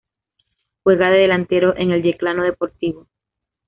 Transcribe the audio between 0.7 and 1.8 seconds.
Juega de delantero